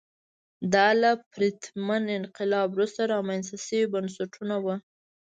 [0.73, 4.75] دا له پرتمین انقلاب وروسته رامنځته شوي بنسټونه وو.